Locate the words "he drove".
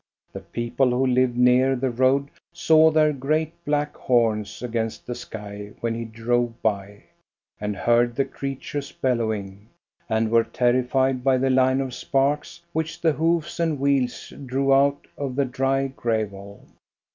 5.93-6.59